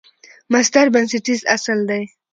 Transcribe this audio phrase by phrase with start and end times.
[0.53, 2.03] مصدر بنسټیز اصل دئ.